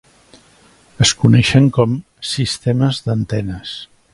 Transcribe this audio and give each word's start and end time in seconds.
Es 1.05 1.11
coneixen 1.25 1.69
com 1.77 1.93
"sistemes 2.33 3.03
d'antenes". 3.11 3.77